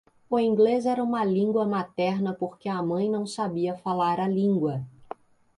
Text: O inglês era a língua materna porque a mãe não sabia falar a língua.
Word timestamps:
O 0.31 0.39
inglês 0.39 0.87
era 0.87 1.03
a 1.03 1.23
língua 1.23 1.63
materna 1.63 2.33
porque 2.33 2.67
a 2.67 2.81
mãe 2.81 3.07
não 3.07 3.27
sabia 3.27 3.77
falar 3.77 4.19
a 4.19 4.27
língua. 4.27 4.81